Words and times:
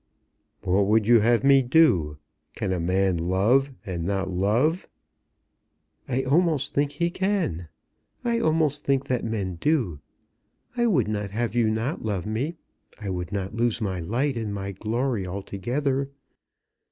"What 0.63 0.87
would 0.87 1.05
you 1.05 1.19
have 1.19 1.43
me 1.43 1.61
do? 1.61 2.17
Can 2.55 2.73
a 2.73 2.79
man 2.79 3.17
love 3.17 3.71
and 3.85 4.03
not 4.03 4.31
love?" 4.31 4.87
"I 6.07 6.23
almost 6.23 6.73
think 6.73 6.93
he 6.93 7.11
can. 7.11 7.67
I 8.25 8.39
almost 8.39 8.83
think 8.83 9.05
that 9.05 9.23
men 9.23 9.57
do. 9.61 9.99
I 10.75 10.87
would 10.87 11.07
not 11.07 11.29
have 11.29 11.53
you 11.53 11.69
not 11.69 12.03
love 12.03 12.25
me. 12.25 12.55
I 12.99 13.11
would 13.11 13.31
not 13.31 13.53
lose 13.53 13.79
my 13.79 13.99
light 13.99 14.37
and 14.37 14.51
my 14.51 14.71
glory 14.71 15.27
altogether. 15.27 16.09